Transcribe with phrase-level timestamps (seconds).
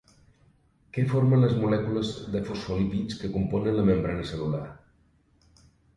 [0.97, 4.63] Què formen les molècules de fosfolípids que componen la membrana cel·lular?